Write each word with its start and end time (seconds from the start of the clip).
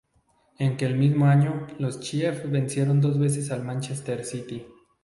En 0.57 0.77
que 0.77 0.85
el 0.87 0.95
mismo 0.95 1.27
año, 1.27 1.67
los 1.77 1.99
chiefs 1.99 2.49
vencieron 2.49 3.01
dos 3.01 3.19
veces 3.19 3.51
al 3.51 3.63
Manchester 3.63 4.25
City. 4.25 4.65